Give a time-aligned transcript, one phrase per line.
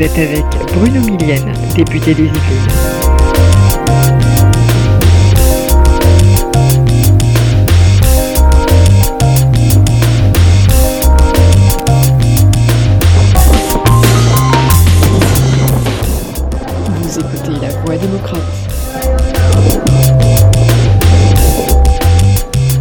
[0.00, 0.44] Vous êtes avec
[0.74, 2.40] Bruno Millienne, député des Yvelines.
[17.02, 18.40] Vous écoutez La Voix démocrate.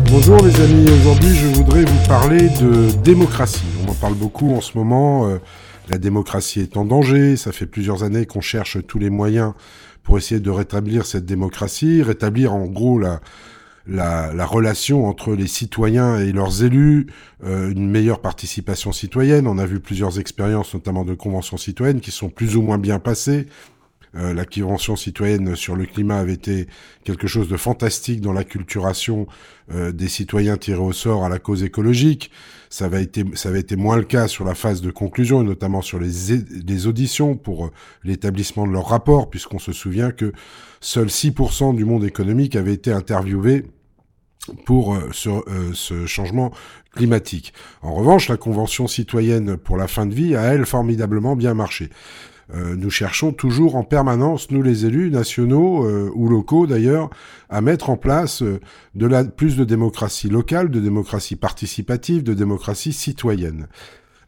[0.09, 3.65] Bonjour les amis, aujourd'hui je voudrais vous parler de démocratie.
[3.85, 5.41] On en parle beaucoup en ce moment, euh,
[5.89, 9.53] la démocratie est en danger, ça fait plusieurs années qu'on cherche tous les moyens
[10.03, 13.21] pour essayer de rétablir cette démocratie, rétablir en gros la,
[13.87, 17.07] la, la relation entre les citoyens et leurs élus,
[17.43, 19.47] euh, une meilleure participation citoyenne.
[19.47, 22.99] On a vu plusieurs expériences, notamment de conventions citoyennes, qui sont plus ou moins bien
[22.99, 23.47] passées.
[24.15, 26.67] Euh, la convention citoyenne sur le climat avait été
[27.03, 29.27] quelque chose de fantastique dans l'acculturation
[29.71, 32.31] euh, des citoyens tirés au sort à la cause écologique.
[32.71, 35.43] Ça avait été, ça avait été moins le cas sur la phase de conclusion, et
[35.43, 36.09] notamment sur les,
[36.65, 37.71] les auditions pour euh,
[38.03, 40.31] l'établissement de leur rapport, puisqu'on se souvient que
[40.81, 43.65] seuls 6% du monde économique avait été interviewé
[44.65, 45.29] pour euh, ce,
[45.73, 46.51] ce, changement
[46.95, 47.53] climatique.
[47.83, 51.89] En revanche, la Convention citoyenne pour la fin de vie a, elle, formidablement bien marché.
[52.53, 57.09] Euh, nous cherchons toujours en permanence, nous les élus nationaux euh, ou locaux d'ailleurs,
[57.49, 58.59] à mettre en place euh,
[59.35, 63.67] plus de démocratie locale, de démocratie participative, de démocratie citoyenne.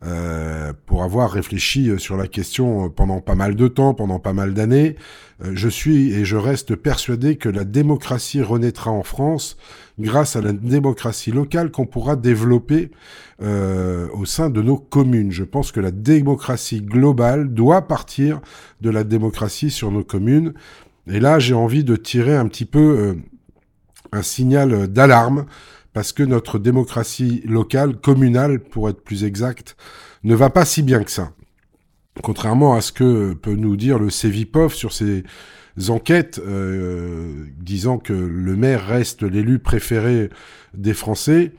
[0.04, 4.54] Euh, pour avoir réfléchi sur la question pendant pas mal de temps, pendant pas mal
[4.54, 4.96] d'années,
[5.44, 9.58] je suis et je reste persuadé que la démocratie renaîtra en France
[10.02, 12.92] grâce à la démocratie locale qu'on pourra développer
[13.42, 15.32] euh, au sein de nos communes.
[15.32, 18.42] Je pense que la démocratie globale doit partir
[18.82, 20.54] de la démocratie sur nos communes.
[21.08, 23.14] Et là, j'ai envie de tirer un petit peu euh,
[24.12, 25.46] un signal d'alarme
[25.94, 29.76] parce que notre démocratie locale, communale pour être plus exact,
[30.24, 31.32] ne va pas si bien que ça.
[32.22, 35.24] Contrairement à ce que peut nous dire le CEVIPOF sur ses
[35.88, 40.30] enquêtes euh, disant que le maire reste l'élu préféré
[40.74, 41.54] des Français,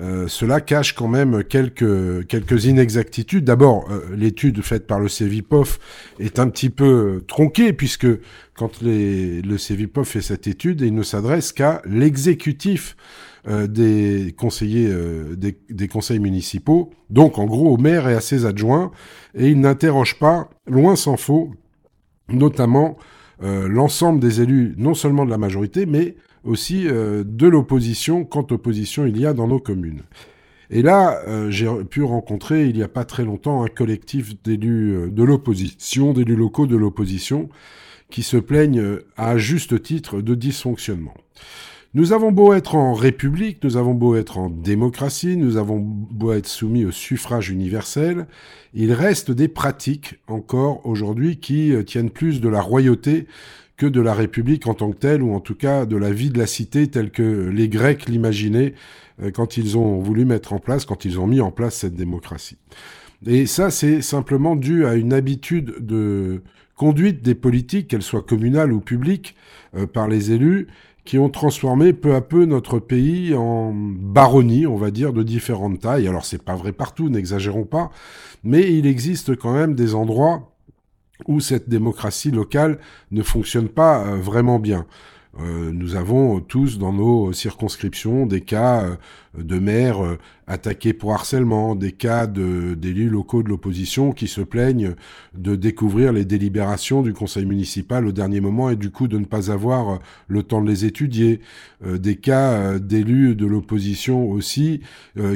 [0.00, 3.44] euh, cela cache quand même quelques, quelques inexactitudes.
[3.44, 5.80] D'abord, euh, l'étude faite par le CEVIPOF
[6.20, 8.06] est un petit peu tronquée, puisque
[8.54, 12.96] quand les, le CEVIPOF fait cette étude, il ne s'adresse qu'à l'exécutif
[13.46, 18.90] des conseillers euh, des, conseils municipaux, donc en gros au maire et à ses adjoints,
[19.34, 21.52] et il n'interroge pas, loin s'en faut,
[22.28, 22.96] notamment
[23.42, 28.52] euh, l'ensemble des élus, non seulement de la majorité, mais aussi euh, de l'opposition, quand
[28.52, 30.02] opposition il y a dans nos communes.
[30.70, 35.10] Et là, euh, j'ai pu rencontrer il n'y a pas très longtemps un collectif d'élus
[35.10, 37.48] de l'opposition, d'élus locaux de l'opposition,
[38.10, 41.14] qui se plaignent à juste titre de dysfonctionnement.
[41.94, 46.32] Nous avons beau être en république, nous avons beau être en démocratie, nous avons beau
[46.32, 48.26] être soumis au suffrage universel,
[48.74, 53.26] il reste des pratiques encore aujourd'hui qui tiennent plus de la royauté
[53.78, 56.28] que de la République en tant que telle, ou en tout cas de la vie
[56.28, 58.74] de la cité telle que les Grecs l'imaginaient
[59.32, 62.58] quand ils ont voulu mettre en place, quand ils ont mis en place cette démocratie.
[63.26, 66.42] Et ça, c'est simplement dû à une habitude de
[66.76, 69.34] conduite des politiques, qu'elles soient communales ou publiques,
[69.76, 70.68] euh, par les élus,
[71.08, 75.80] qui ont transformé peu à peu notre pays en baronnie, on va dire, de différentes
[75.80, 76.06] tailles.
[76.06, 77.90] Alors c'est pas vrai partout, n'exagérons pas,
[78.44, 80.52] mais il existe quand même des endroits
[81.26, 82.78] où cette démocratie locale
[83.10, 84.84] ne fonctionne pas euh, vraiment bien.
[85.40, 88.96] Euh, nous avons tous dans nos circonscriptions des cas euh,
[89.42, 94.94] de maires attaqués pour harcèlement, des cas d'élus locaux de l'opposition qui se plaignent
[95.34, 99.26] de découvrir les délibérations du conseil municipal au dernier moment et du coup de ne
[99.26, 101.40] pas avoir euh, le temps de les étudier,
[101.86, 104.80] euh, des cas d'élus de l'opposition aussi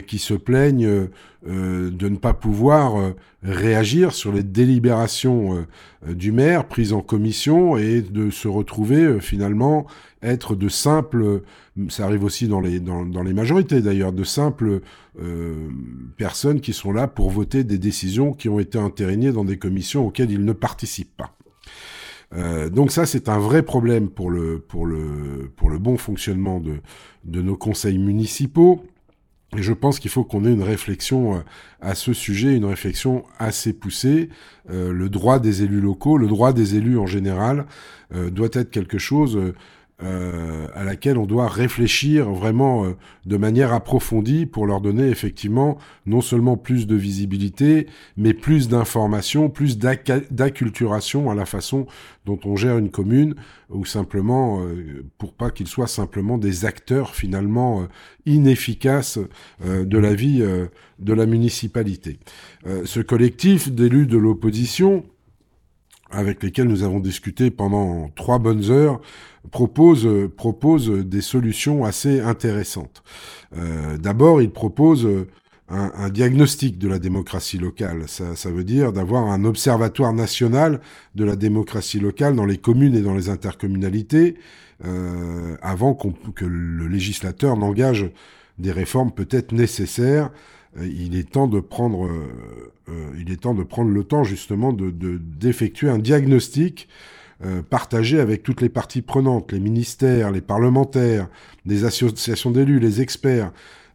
[0.06, 1.08] qui se plaignent
[1.46, 5.66] de ne pas pouvoir réagir sur les délibérations
[6.08, 9.86] du maire prises en commission et de se retrouver finalement
[10.22, 11.42] être de simples,
[11.88, 14.80] ça arrive aussi dans les, dans, dans les majorités d'ailleurs, de simples
[15.20, 15.68] euh,
[16.16, 20.06] personnes qui sont là pour voter des décisions qui ont été entérinées dans des commissions
[20.06, 21.36] auxquelles ils ne participent pas.
[22.34, 26.60] Euh, donc ça, c'est un vrai problème pour le, pour le, pour le bon fonctionnement
[26.60, 26.80] de,
[27.24, 28.86] de nos conseils municipaux.
[29.54, 31.40] Et je pense qu'il faut qu'on ait une réflexion euh,
[31.82, 34.30] à ce sujet, une réflexion assez poussée.
[34.70, 37.66] Le droit des élus locaux, le droit des élus en général,
[38.30, 39.36] doit être quelque chose
[40.02, 42.96] euh, à laquelle on doit réfléchir vraiment euh,
[43.26, 49.48] de manière approfondie pour leur donner effectivement non seulement plus de visibilité, mais plus d'informations,
[49.48, 51.86] plus d'acculturation à la façon
[52.24, 53.34] dont on gère une commune,
[53.70, 57.86] ou simplement euh, pour pas qu'ils soient simplement des acteurs finalement euh,
[58.26, 59.18] inefficaces
[59.64, 60.44] de la vie
[60.98, 62.18] de la municipalité.
[62.84, 65.04] ce collectif d'élus de l'opposition
[66.12, 69.00] avec lesquels nous avons discuté pendant trois bonnes heures,
[69.50, 73.02] propose, propose des solutions assez intéressantes.
[73.56, 75.08] Euh, D'abord, il propose
[75.68, 78.04] un, diagnostic de la démocratie locale.
[78.06, 80.80] Ça, ça veut dire d'avoir un observatoire national
[81.14, 84.36] de la démocratie locale dans les communes et dans les intercommunalités,
[84.84, 88.10] euh, avant que le législateur n'engage
[88.58, 90.30] des réformes peut-être nécessaires.
[90.78, 94.24] Euh, il est temps de prendre, euh, euh, il est temps de prendre le temps
[94.24, 96.88] justement de d'effectuer un diagnostic
[97.70, 101.28] partagé avec toutes les parties prenantes, les ministères, les parlementaires,
[101.66, 103.50] les associations d'élus, les experts,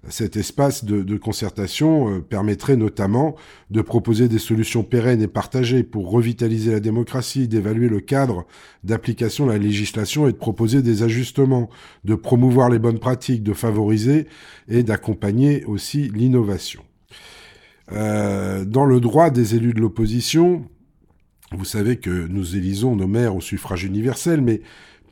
[0.10, 3.36] cet espace de, concertation euh, permettrait notamment
[3.72, 8.46] de proposer des solutions pérennes et partagées pour revitaliser la démocratie, d'évaluer le cadre
[8.84, 11.70] d'application de la législation et de proposer des ajustements,
[12.06, 14.28] de promouvoir les bonnes pratiques, de favoriser
[14.70, 16.84] et d'accompagner aussi l'innovation.
[17.92, 20.66] Euh, dans le droit des élus de l'opposition,
[21.52, 24.62] vous savez que nous élisons nos maires au suffrage universel, mais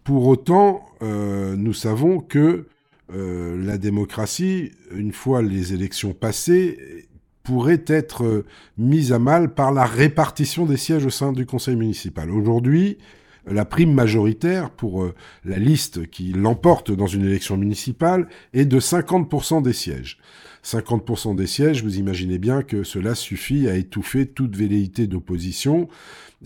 [0.03, 2.67] pour autant, euh, nous savons que
[3.13, 7.07] euh, la démocratie, une fois les élections passées,
[7.43, 8.45] pourrait être euh,
[8.77, 12.31] mise à mal par la répartition des sièges au sein du conseil municipal.
[12.31, 12.97] Aujourd'hui,
[13.47, 15.13] la prime majoritaire pour euh,
[15.45, 20.17] la liste qui l'emporte dans une élection municipale est de 50% des sièges.
[20.63, 25.87] 50% des sièges, vous imaginez bien que cela suffit à étouffer toute velléité d'opposition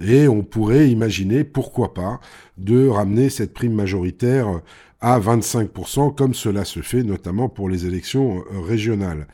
[0.01, 2.19] et on pourrait imaginer, pourquoi pas,
[2.57, 4.61] de ramener cette prime majoritaire
[5.01, 9.27] à 25%, comme cela se fait notamment pour les élections euh, régionales.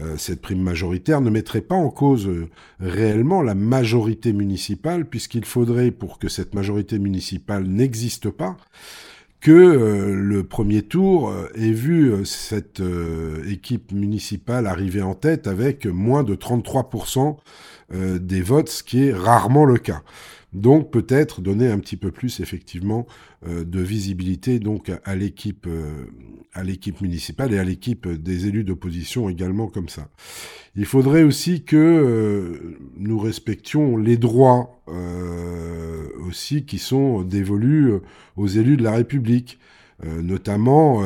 [0.00, 2.48] Euh, cette prime majoritaire ne mettrait pas en cause euh,
[2.80, 8.56] réellement la majorité municipale, puisqu'il faudrait, pour que cette majorité municipale n'existe pas,
[9.40, 12.82] que le premier tour ait vu cette
[13.46, 17.36] équipe municipale arriver en tête avec moins de 33%
[17.92, 20.02] des votes, ce qui est rarement le cas.
[20.56, 23.06] Donc peut-être donner un petit peu plus effectivement
[23.46, 26.06] euh, de visibilité donc à, l'équipe euh,
[26.54, 30.08] à l'équipe municipale et à l'équipe des élus d'opposition également comme ça.
[30.74, 34.72] Il faudrait aussi que euh, nous respections les droits
[36.26, 37.92] aussi qui sont dévolus
[38.36, 39.58] aux élus de la République,
[40.04, 41.02] notamment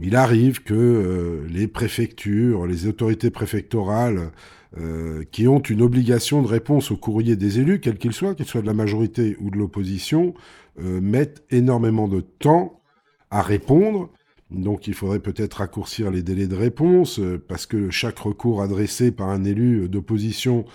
[0.00, 4.30] il arrive que les préfectures, les autorités préfectorales
[4.76, 8.44] euh, qui ont une obligation de réponse au courrier des élus, quel qu'il soit, qu'ils
[8.44, 10.34] soient de la majorité ou de l'opposition,
[10.78, 12.82] euh, mettent énormément de temps
[13.30, 14.10] à répondre.
[14.50, 19.10] Donc il faudrait peut-être raccourcir les délais de réponse, euh, parce que chaque recours adressé
[19.10, 20.66] par un élu d'opposition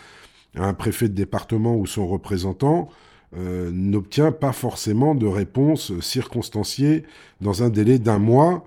[0.55, 2.89] à un préfet de département ou son représentant
[3.35, 7.01] n'obtient pas forcément de réponse circonstanciée
[7.41, 8.63] dans un délai d'un mois.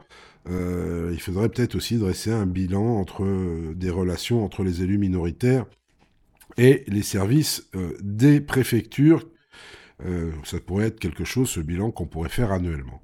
[0.48, 4.98] Euh, il faudrait peut-être aussi dresser un bilan entre euh, des relations entre les élus
[4.98, 5.66] minoritaires
[6.56, 9.24] et les services euh, des préfectures.
[10.44, 13.00] ça pourrait être quelque chose, ce bilan qu'on pourrait faire annuellement.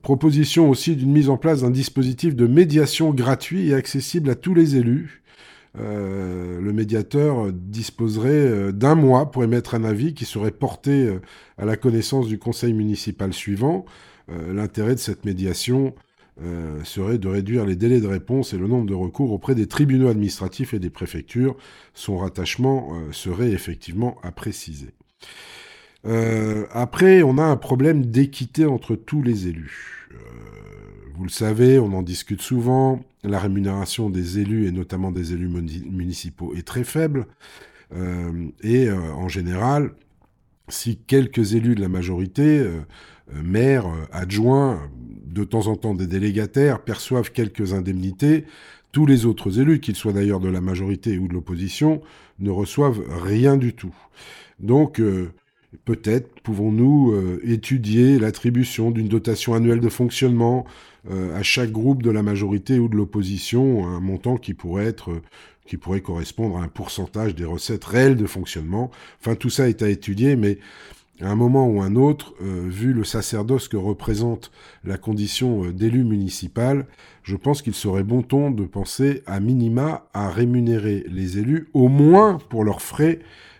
[0.00, 4.54] proposition aussi d'une mise en place d'un dispositif de médiation gratuit et accessible à tous
[4.54, 5.22] les élus.
[5.74, 11.18] le médiateur disposerait d'un mois pour émettre un avis qui serait porté
[11.58, 13.84] à la connaissance du conseil municipal suivant.
[14.28, 15.94] L'intérêt de cette médiation
[16.40, 19.66] euh, serait de réduire les délais de réponse et le nombre de recours auprès des
[19.66, 21.56] tribunaux administratifs et des préfectures.
[21.94, 24.94] Son rattachement euh, serait effectivement à préciser.
[26.06, 30.08] Euh, après, on a un problème d'équité entre tous les élus.
[31.16, 33.00] vous le savez, on en discute souvent.
[33.24, 37.26] La rémunération des élus, et notamment des élus municipaux, est très faible.
[38.62, 39.90] et en général,
[40.68, 42.64] si quelques élus de la majorité,
[43.32, 44.80] maires, adjoints,
[45.26, 48.44] de temps en temps des délégataires perçoivent quelques indemnités,
[48.92, 52.00] tous les autres élus, qu'ils soient d'ailleurs de la majorité ou de l'opposition,
[52.40, 53.94] ne reçoivent rien du tout.
[54.58, 55.30] Donc, euh,
[55.84, 60.64] peut-être pouvons-nous euh, étudier l'attribution d'une dotation annuelle de fonctionnement
[61.10, 65.20] euh, à chaque groupe de la majorité ou de l'opposition, un montant qui pourrait être
[65.66, 68.90] qui pourrait correspondre à un pourcentage des recettes réelles de fonctionnement.
[69.20, 70.58] Enfin, tout ça est à étudier, mais
[71.20, 74.52] à un moment ou un autre, euh, vu le sacerdoce que représente
[74.84, 76.86] la condition euh, d'élu municipal,
[77.24, 81.88] je pense qu'il serait bon ton de penser à minima à rémunérer les élus, au
[81.88, 83.18] moins pour leurs frais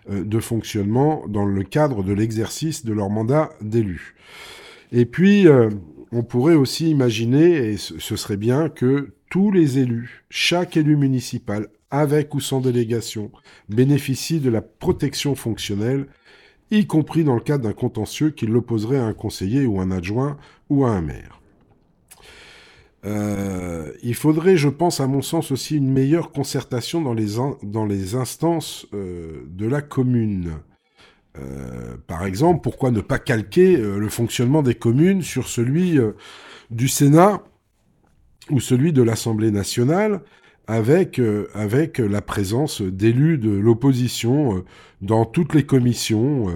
[0.09, 4.15] euh, de fonctionnement dans le cadre de l'exercice de leur mandat d'élu.
[4.91, 5.45] Et puis,
[6.11, 11.67] on pourrait aussi imaginer, et ce serait bien, que tous les élus, chaque élu municipal,
[11.91, 13.31] avec ou sans délégation,
[13.67, 16.07] bénéficient de la protection fonctionnelle
[16.71, 20.37] y compris dans le cadre d'un contentieux qui l'opposerait à un conseiller ou un adjoint
[20.69, 21.41] ou à un maire.
[23.05, 27.13] Euh, il faudrait, je pense, à mon sens aussi une meilleure concertation dans
[27.85, 30.59] les, instances euh, de la commune.
[32.07, 35.97] par exemple, pourquoi ne pas calquer le fonctionnement des communes sur celui
[36.69, 37.41] du Sénat
[38.49, 40.21] ou celui de l'Assemblée nationale
[40.69, 44.65] avec, euh, avec la présence d'élus de l'opposition euh,
[45.01, 46.53] dans toutes les commissions.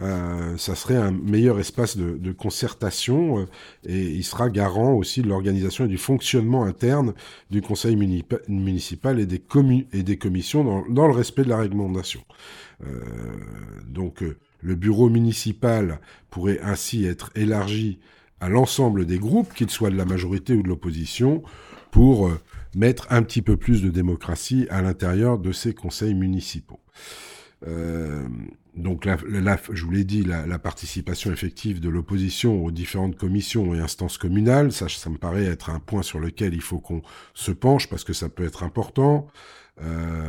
[0.00, 3.46] Euh, ça serait un meilleur espace de, de concertation
[3.84, 7.12] et il sera garant aussi de l'organisation et du fonctionnement interne
[7.50, 7.96] du conseil
[8.48, 9.42] municipal et des,
[9.92, 12.22] et des commissions dans, dans, le respect de la réglementation.
[13.86, 14.24] donc
[14.62, 16.00] le bureau municipal
[16.30, 17.98] pourrait ainsi être élargi
[18.40, 21.42] à l'ensemble des groupes, qu'ils soient de la majorité ou de l'opposition,
[21.90, 22.30] pour
[22.74, 26.80] mettre un petit peu plus de démocratie à l'intérieur de ces conseils municipaux.
[27.66, 28.26] Euh,
[28.74, 29.06] donc
[29.72, 34.72] je vous l'ai dit, la, participation effective de l'opposition aux différentes commissions et instances communales,
[34.72, 37.02] ça, me paraît être un point sur lequel il faut qu'on
[37.34, 39.26] se penche parce que ça peut être important.
[39.82, 40.24] Euh,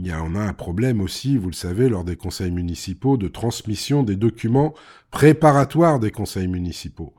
[0.00, 3.28] y a, on a un problème aussi, vous le savez, lors des conseils municipaux, de
[3.28, 4.74] transmission des documents
[5.10, 7.14] préparatoires des conseils municipaux.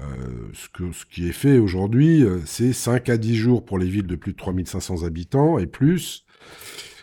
[0.00, 4.06] Euh, ce, qui est fait aujourd'hui, euh, c'est 5 à 10 jours pour les villes
[4.06, 6.26] de plus de 3500 habitants et plus.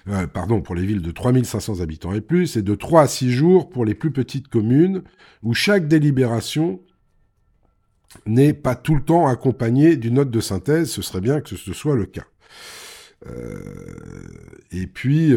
[0.09, 3.31] Euh, pardon, pour les villes de 3500 habitants et plus, et de 3 à 6
[3.31, 5.03] jours pour les plus petites communes,
[5.41, 6.81] où chaque délibération
[8.27, 11.73] n'est pas tout le temps accompagnée d'une note de synthèse, ce serait bien que ce
[11.73, 12.25] soit le cas.
[14.71, 15.33] Et puis,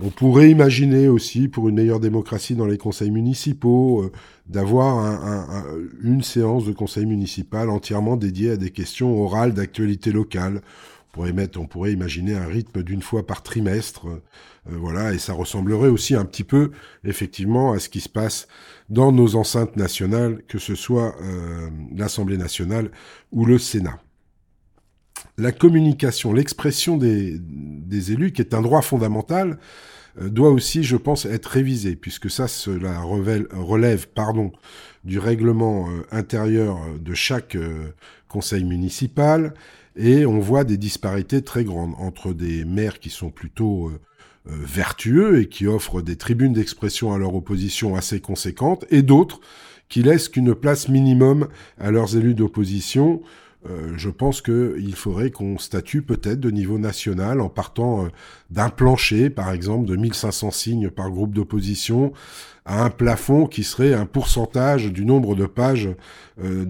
[0.00, 4.12] on pourrait imaginer aussi, pour une meilleure démocratie dans les conseils municipaux, euh,
[4.46, 5.64] d'avoir un,
[6.02, 10.62] une séance de conseil municipal entièrement dédiée à des questions orales d'actualité locale.
[11.56, 14.20] On pourrait, imaginer un rythme d'une fois par trimestre, euh,
[14.66, 16.70] voilà, et ça ressemblerait aussi un petit peu,
[17.04, 18.46] effectivement, à ce qui se passe
[18.88, 22.90] dans nos enceintes nationales, que ce soit euh, l'Assemblée nationale
[23.32, 24.00] ou le Sénat
[25.38, 27.40] la communication, l'expression des,
[28.12, 29.58] élus, qui est un droit fondamental,
[30.20, 34.52] euh, doit aussi, je pense, être révisé, puisque ça, cela relève, pardon,
[35.04, 37.94] du règlement euh, intérieur de chaque euh,
[38.28, 39.54] conseil municipal,
[39.96, 43.90] et on voit des disparités très grandes entre des maires qui sont plutôt
[44.46, 49.40] vertueux et qui offrent des tribunes d'expression à leur opposition assez conséquentes, et d'autres
[49.88, 53.22] qui laissent qu'une place minimum à leurs élus d'opposition,
[53.70, 58.08] euh, je pense qu'il faudrait qu'on statue peut-être de niveau national en partant euh,
[58.50, 62.12] d'un plancher, par exemple, de 1500 signes par groupe d'opposition,
[62.64, 65.88] à un plafond qui serait un pourcentage du nombre de pages
[66.42, 66.64] euh,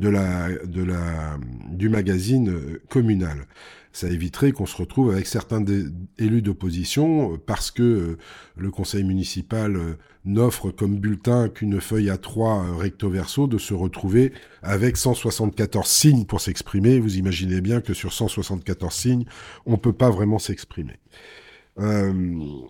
[1.71, 2.55] du magazine
[2.89, 3.47] communal.
[3.93, 5.65] Ça éviterait qu'on se retrouve avec certains
[6.19, 8.17] élus d'opposition parce que
[8.57, 9.97] le conseil municipal
[10.29, 14.33] n'offre comme bulletin qu'une feuille à trois recto verso de se retrouver
[14.63, 17.01] avec 174 signes pour s'exprimer.
[17.01, 19.25] Vous imaginez bien que sur 174 signes,
[19.67, 20.95] on ne peut pas vraiment s'exprimer.
[21.79, 22.63] il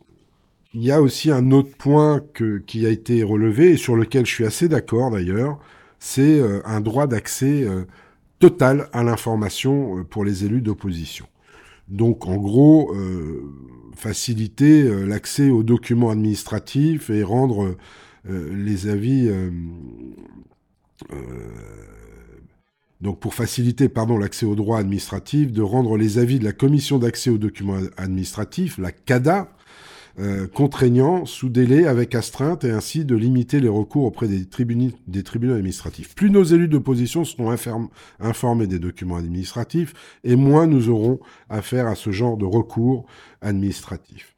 [0.74, 2.22] y a aussi un autre point
[2.66, 5.58] qui a été relevé et sur lequel je suis assez d'accord d'ailleurs,
[5.98, 7.66] c'est un droit d'accès
[8.38, 11.26] Total à l'information euh, pour les élus d'opposition.
[11.88, 13.42] Donc en gros, euh,
[13.98, 17.76] faciliter euh, l'accès aux documents administratifs et rendre
[18.30, 19.30] les avis...
[23.00, 26.98] donc pour faciliter pardon l'accès aux droits administratifs, de rendre les avis de la commission
[26.98, 29.50] d'accès aux documents administratifs, la CADA,
[30.20, 34.90] euh, contraignant sous délai avec astreinte et ainsi de limiter les recours auprès des, tribunaux,
[35.06, 36.14] des tribunaux administratifs.
[36.14, 37.54] Plus nos élus d'opposition seront
[38.18, 39.94] informés des documents administratifs
[40.24, 43.06] et moins nous aurons affaire à ce genre de recours
[43.42, 44.34] administratifs.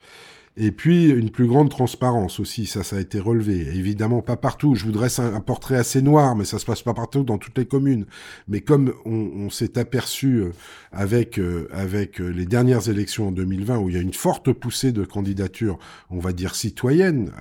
[0.63, 3.67] Et puis une plus grande transparence aussi, ça, ça a été relevé.
[3.75, 4.75] Évidemment, pas partout.
[4.75, 7.65] Je voudrais un, portrait assez noir, mais ça se passe pas partout dans toutes les
[7.65, 8.05] communes.
[8.47, 10.53] Mais comme on, s'est aperçu euh,
[10.93, 14.53] avec euh, avec euh, les dernières élections en 2020, où il y a une forte
[14.53, 15.79] poussée de candidatures,
[16.11, 17.33] on va dire citoyennes,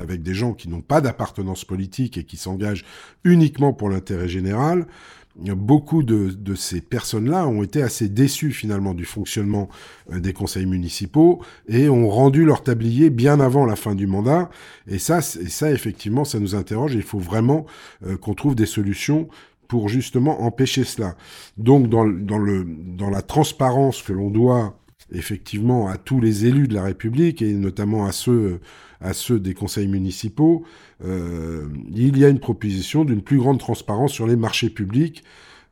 [0.00, 2.84] avec des gens qui n'ont pas d'appartenance politique et qui s'engagent
[3.22, 4.88] uniquement pour l'intérêt général,
[5.36, 9.68] beaucoup de, de ces personnes-là ont été assez déçues finalement du fonctionnement
[10.12, 14.50] euh, des conseils municipaux et ont rendu leur tablier bien avant la fin du mandat.
[14.86, 16.94] Et ça, et ça effectivement, ça nous interroge.
[16.94, 17.66] Il faut vraiment
[18.06, 19.28] euh, qu'on trouve des solutions
[19.66, 21.16] pour justement empêcher cela.
[21.56, 24.78] Donc dans, dans, le, dans la transparence que l'on doit
[25.12, 28.60] effectivement à tous les élus de la République et notamment à ceux
[29.04, 30.64] à ceux des conseils municipaux,
[31.04, 35.22] euh, il y a une proposition d'une plus grande transparence sur les marchés publics.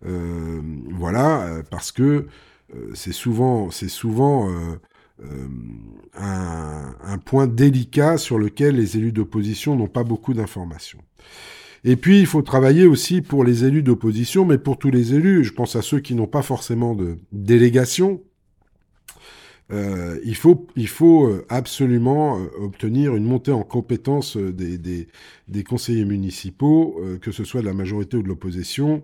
[0.06, 0.60] Euh,
[0.90, 2.26] voilà, euh, parce que
[2.94, 4.48] c'est souvent, c'est souvent
[6.14, 11.00] un, un, point délicat sur lequel les élus d'opposition n'ont pas beaucoup d'informations.
[11.84, 15.44] Et puis, il faut travailler aussi pour les élus d'opposition, mais pour tous les élus.
[15.44, 18.22] Je pense à ceux qui n'ont pas forcément de délégation
[19.72, 25.08] euh, il faut, il faut euh, absolument euh, obtenir une montée en compétence des, des,
[25.48, 29.02] des conseillers municipaux, que ce soit de la majorité ou de l'opposition,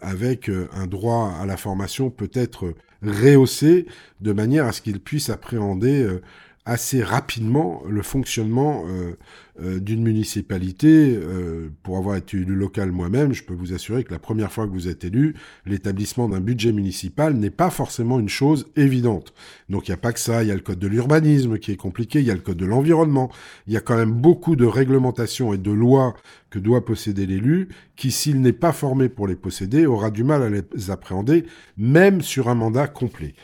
[0.00, 3.86] avec un droit à la formation peut-être rehaussé,
[4.20, 6.18] de manière à ce qu'ils puissent appréhender
[6.64, 9.16] assez rapidement le fonctionnement euh,
[9.60, 11.16] euh, d'une municipalité.
[11.16, 14.66] Euh, pour avoir été élu local moi-même, je peux vous assurer que la première fois
[14.68, 15.34] que vous êtes élu,
[15.66, 19.34] l'établissement d'un budget municipal n'est pas forcément une chose évidente.
[19.70, 21.72] Donc il n'y a pas que ça, il y a le code de l'urbanisme qui
[21.72, 23.30] est compliqué, il y a le code de l'environnement,
[23.66, 26.14] il y a quand même beaucoup de réglementations et de lois
[26.50, 30.42] que doit posséder l'élu, qui s'il n'est pas formé pour les posséder, aura du mal
[30.42, 31.44] à les appréhender,
[31.76, 33.34] même sur un mandat complet.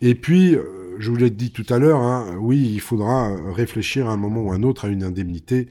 [0.00, 0.56] Et puis,
[0.98, 4.42] je vous l'ai dit tout à l'heure, hein, oui, il faudra réfléchir à un moment
[4.42, 5.68] ou un autre à une indemnité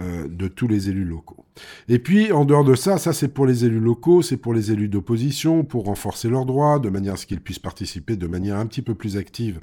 [0.00, 1.44] euh, de tous les élus locaux.
[1.88, 4.72] Et puis, en dehors de ça, ça c'est pour les élus locaux, c'est pour les
[4.72, 8.56] élus d'opposition, pour renforcer leurs droits, de manière à ce qu'ils puissent participer de manière
[8.56, 9.60] un petit peu plus active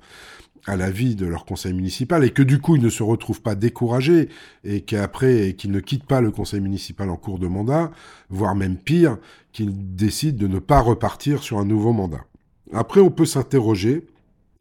[0.66, 3.42] à la vie de leur conseil municipal et que du coup ils ne se retrouvent
[3.42, 4.28] pas découragés
[4.66, 7.92] et qu'après qu'ils ne quittent pas le conseil municipal en cours de mandat,
[8.30, 9.18] voire même pire,
[9.54, 12.26] qu'ils décident de ne pas repartir sur un nouveau mandat.
[12.74, 14.06] Après, on peut s'interroger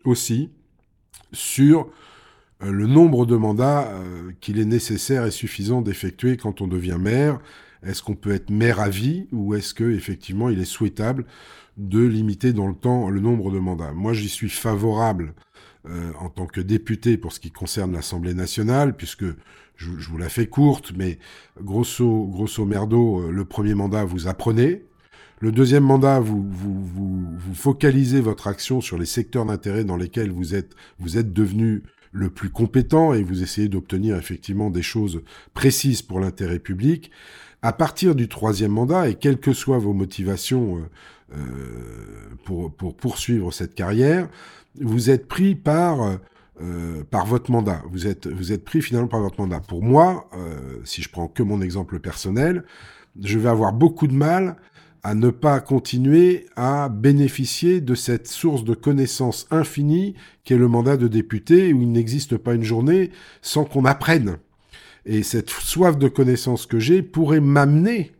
[0.07, 0.51] aussi
[1.33, 1.89] sur
[2.63, 6.99] euh, le nombre de mandats euh, qu'il est nécessaire et suffisant d'effectuer quand on devient
[6.99, 7.39] maire.
[7.83, 11.27] Est-ce qu'on peut être maire à vie ou est-ce que effectivement il est souhaitable
[11.77, 13.93] de limiter dans le temps le nombre de mandats?
[13.93, 15.35] Moi, j'y suis favorable
[15.87, 19.27] euh, en tant que député pour ce qui concerne l'Assemblée nationale, puisque
[19.77, 21.19] je, vous la fais courte, mais
[21.61, 24.85] grosso grosso merdo, le premier mandat vous apprenez,
[25.38, 29.97] le deuxième mandat, vous, vous, vous, vous focalisez votre action sur les secteurs d'intérêt dans
[29.97, 34.83] lesquels vous êtes, vous êtes devenu le plus compétent et vous essayez d'obtenir effectivement des
[34.83, 37.11] choses précises pour l'intérêt public.
[37.61, 41.40] À partir du troisième mandat, et quelles que soient vos motivations euh, euh
[42.45, 44.28] pour, pour poursuivre cette carrière,
[44.80, 46.19] vous êtes pris par
[46.63, 47.82] euh, par votre mandat.
[47.91, 49.61] Vous êtes, vous êtes pris finalement par votre mandat.
[49.61, 52.65] Pour moi, euh, si je prends que mon exemple personnel,
[53.21, 54.56] je vais avoir beaucoup de mal
[55.06, 60.97] à ne pas continuer à bénéficier de cette source de connaissances infinie qu'est le mandat
[60.97, 64.38] de député, où il n'existe pas une journée sans qu'on apprenne.
[65.04, 68.14] Et cette soif de connaissances que j'ai pourrait m'amener,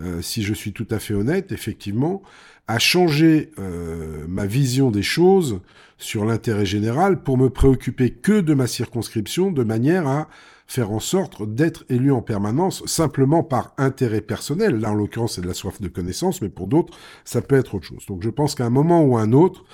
[0.00, 2.22] euh, si je suis tout à fait honnête, effectivement,
[2.68, 5.60] à changer euh, ma vision des choses
[5.98, 10.30] sur l'intérêt général pour me préoccuper que de ma circonscription de manière à
[10.66, 14.80] faire en sorte d'être élu en permanence simplement par intérêt personnel.
[14.80, 17.74] Là, en l'occurrence, c'est de la soif de connaissance, mais pour d'autres, ça peut être
[17.74, 18.06] autre chose.
[18.06, 19.64] Donc je pense qu'à un moment ou à un autre,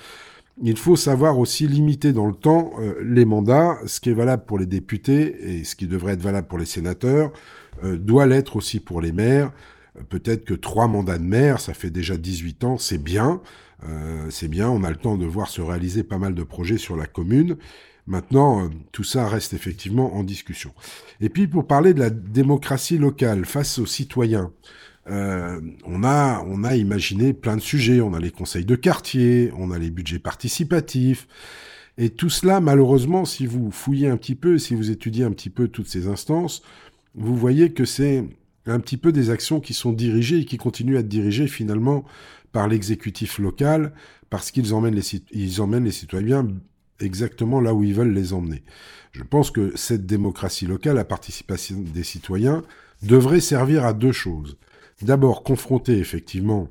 [0.61, 3.77] il faut savoir aussi limiter dans le temps euh, les mandats.
[3.85, 6.65] Ce qui est valable pour les députés et ce qui devrait être valable pour les
[6.65, 7.31] sénateurs
[7.83, 9.51] euh, doit l'être aussi pour les maires.
[9.97, 13.41] Euh, peut-être que trois mandats de maire, ça fait déjà 18 ans, c'est bien.
[14.29, 16.95] c'est bien, on a le temps de voir se réaliser pas mal de projets sur
[16.95, 17.57] la commune.
[18.07, 20.73] Maintenant, euh, tout ça reste effectivement en discussion.
[21.19, 24.51] Et puis pour parler de la démocratie locale face aux citoyens,
[25.09, 28.01] euh, on a on a imaginé plein de sujets.
[28.01, 31.27] On a les conseils de quartier, on a les budgets participatifs.
[31.97, 35.49] Et tout cela, malheureusement, si vous fouillez un petit peu, si vous étudiez un petit
[35.49, 36.61] peu toutes ces instances,
[37.15, 38.23] vous voyez que c'est
[38.65, 42.05] un petit peu des actions qui sont dirigées et qui continuent à être dirigées finalement
[42.51, 43.93] par l'exécutif local
[44.29, 46.47] parce qu'ils emmènent les, ils emmènent les citoyens
[47.01, 48.63] exactement là où ils veulent les emmener.
[49.11, 52.63] Je pense que cette démocratie locale, la participation des citoyens,
[53.03, 54.57] devrait servir à deux choses.
[55.01, 56.69] D'abord, confronter effectivement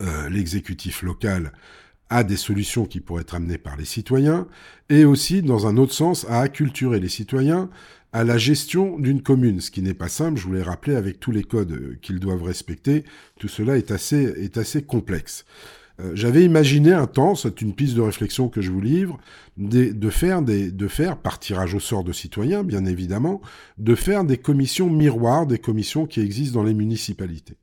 [0.00, 1.52] euh, l'exécutif local
[2.10, 4.46] à des solutions qui pourraient être amenées par les citoyens,
[4.88, 7.70] et aussi, dans un autre sens, à acculturer les citoyens
[8.12, 11.18] à la gestion d'une commune, ce qui n'est pas simple, je vous l'ai rappelé, avec
[11.18, 13.04] tous les codes euh, qu'ils doivent respecter,
[13.40, 15.44] tout cela est assez, est assez complexe.
[16.00, 19.18] Euh, j'avais imaginé un temps, c'est une piste de réflexion que je vous livre,
[19.56, 23.40] de, faire des, de faire, par tirage au sort de citoyens, bien évidemment,
[23.78, 27.56] de faire des commissions miroirs, des commissions qui existent dans les municipalités.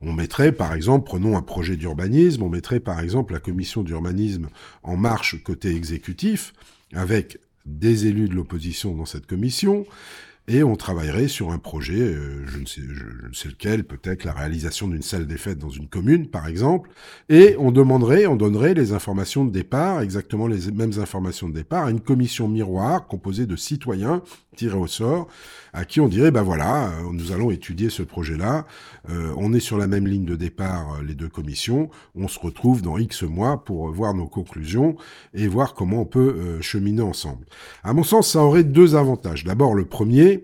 [0.00, 4.48] On mettrait, par exemple, prenons un projet d'urbanisme, on mettrait, par exemple, la commission d'urbanisme
[4.82, 6.52] en marche côté exécutif,
[6.94, 9.86] avec des élus de l'opposition dans cette commission,
[10.48, 14.24] et on travaillerait sur un projet, euh, je, ne sais, je, ne sais lequel, peut-être
[14.24, 16.90] la réalisation d'une salle des fêtes dans une commune, par exemple,
[17.28, 21.86] et on demanderait, on donnerait les informations de départ, exactement les mêmes informations de départ,
[21.86, 24.22] à une commission miroir composée de citoyens
[24.54, 25.26] tirés au sort,
[25.74, 28.66] à qui on dirait, ben voilà, euh, nous allons étudier ce projet-là,
[29.10, 32.82] euh, on est sur la même ligne de départ, les deux commissions, on se retrouve
[32.82, 34.96] dans X mois pour voir nos conclusions
[35.34, 37.44] et voir comment on peut cheminer ensemble.
[37.82, 39.44] À mon sens, ça aurait deux avantages.
[39.44, 40.35] D'abord, le premier,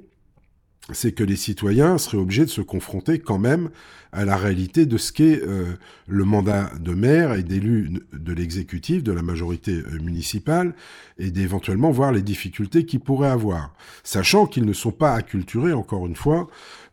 [0.90, 3.70] c'est que les citoyens seraient obligés de se confronter quand même
[4.10, 5.64] à la réalité de ce qu'est euh,
[6.06, 10.74] le mandat de maire et d'élu de l'exécutif, de la majorité euh, municipale,
[11.18, 16.06] et d'éventuellement voir les difficultés qu'ils pourraient avoir, sachant qu'ils ne sont pas acculturés, encore
[16.06, 16.48] une fois,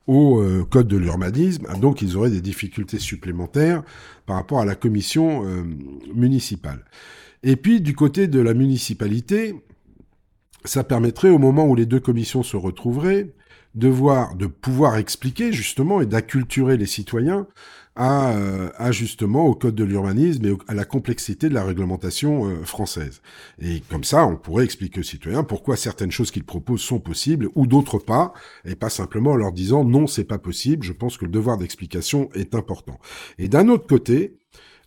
[0.08, 3.84] au euh, code de l'urbanisme, donc ils auraient des difficultés supplémentaires
[4.26, 5.44] par rapport à la commission
[6.14, 6.86] municipale.
[7.42, 9.56] Et puis du côté de la municipalité,
[10.66, 13.34] ça permettrait, au moment où les deux commissions se retrouveraient,
[13.76, 17.48] de voir, de pouvoir expliquer justement et d'acculturer les citoyens
[17.96, 22.64] à, euh, justement au code de l'urbanisme et à la complexité de la réglementation euh,
[22.64, 23.22] française.
[23.62, 27.50] Et comme ça, on pourrait expliquer aux citoyens pourquoi certaines choses qu'ils proposent sont possibles
[27.56, 30.84] ou d'autres pas, et pas simplement en leur disant non, c'est pas possible.
[30.84, 33.00] Je pense que le devoir d'explication est important.
[33.38, 34.38] Et d'un autre côté,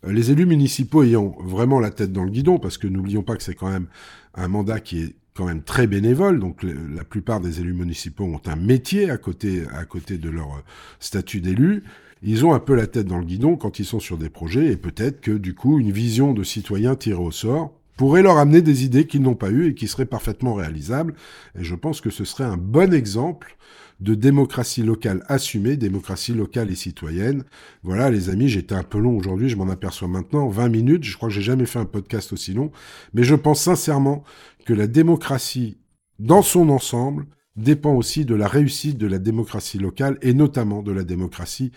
[0.05, 3.35] euh, les élus municipaux ayant vraiment la tête dans le guidon, parce que n'oublions pas
[3.35, 3.87] que c'est quand même
[4.33, 8.41] un mandat qui est quand même très bénévole, donc la plupart des élus municipaux ont
[8.45, 10.61] un métier à côté, à côté de leur euh,
[10.99, 11.83] statut d'élu.
[12.21, 14.67] Ils ont un peu la tête dans le guidon quand ils sont sur des projets,
[14.67, 18.61] et peut-être que du coup, une vision de citoyen tiré au sort pourrait leur amener
[18.61, 21.13] des idées qu'ils n'ont pas eues et qui seraient parfaitement réalisables.
[21.59, 23.57] Et je pense que ce serait un bon exemple
[23.99, 27.43] de démocratie locale assumée, démocratie locale et citoyenne.
[27.83, 31.15] Voilà, les amis, j'étais un peu long aujourd'hui, je m'en aperçois maintenant, 20 minutes, je
[31.15, 32.71] crois que j'ai jamais fait un podcast aussi long,
[33.13, 34.23] mais je pense sincèrement
[34.65, 35.77] que la démocratie,
[36.19, 40.91] dans son ensemble, dépend aussi de la réussite de la démocratie locale et notamment de
[40.91, 41.71] la démocratie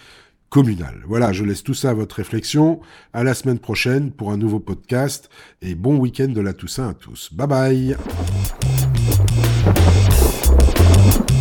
[0.49, 1.03] communale.
[1.07, 2.81] Voilà, je laisse tout ça à votre réflexion.
[3.12, 5.29] À la semaine prochaine pour un nouveau podcast
[5.61, 7.31] et bon week-end de la Toussaint à tous.
[7.33, 7.96] Bye bye.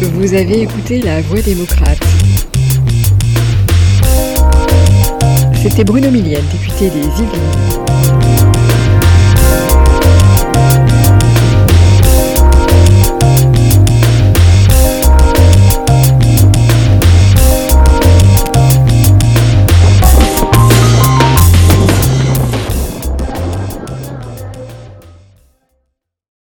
[0.02, 2.00] Vous avez écouté La Voix démocrate.
[5.56, 7.85] C'était Bruno Millienne, député des Yvelines.